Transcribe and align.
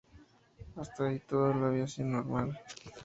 Hasta 0.77 1.05
ahí 1.09 1.19
todo 1.19 1.53
había 1.67 1.85
sido 1.85 2.07
normal. 2.07 2.59